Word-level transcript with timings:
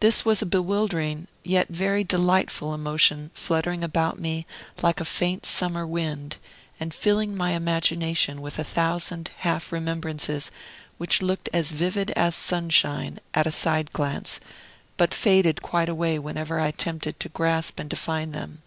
This 0.00 0.24
was 0.24 0.42
a 0.42 0.46
bewildering, 0.46 1.28
yet 1.44 1.68
very 1.68 2.02
delightful 2.02 2.74
emotion 2.74 3.30
fluttering 3.32 3.84
about 3.84 4.18
me 4.18 4.44
like 4.82 4.98
a 5.00 5.04
faint 5.04 5.46
summer 5.46 5.86
wind, 5.86 6.36
and 6.80 6.92
filling 6.92 7.36
my 7.36 7.52
imagination 7.52 8.42
with 8.42 8.58
a 8.58 8.64
thousand 8.64 9.30
half 9.36 9.70
remembrances, 9.70 10.50
which 10.98 11.22
looked 11.22 11.48
as 11.52 11.70
vivid 11.70 12.10
as 12.16 12.34
sunshine, 12.34 13.20
at 13.34 13.46
a 13.46 13.52
side 13.52 13.92
glance, 13.92 14.40
but 14.96 15.14
faded 15.14 15.62
quite 15.62 15.88
away 15.88 16.18
whenever 16.18 16.58
I 16.58 16.66
attempted 16.66 17.20
to 17.20 17.28
grasp 17.28 17.78
and 17.78 17.88
define 17.88 18.32
them. 18.32 18.62